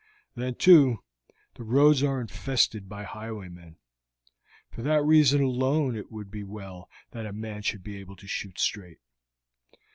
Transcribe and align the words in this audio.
Then, 0.33 0.55
too, 0.55 1.03
the 1.53 1.63
roads 1.63 2.01
are 2.01 2.19
infested 2.19 2.89
by 2.89 3.03
highwaymen. 3.03 3.77
For 4.71 4.81
that 4.81 5.03
reason 5.03 5.43
alone 5.43 5.95
it 5.95 6.11
would 6.11 6.31
be 6.31 6.43
well 6.43 6.89
that 7.11 7.27
a 7.27 7.31
man 7.33 7.61
should 7.61 7.83
be 7.83 7.97
able 7.97 8.15
to 8.15 8.25
shoot 8.27 8.57
straight. 8.57 8.97